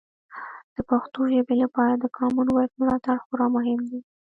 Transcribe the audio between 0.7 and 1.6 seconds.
د پښتو ژبې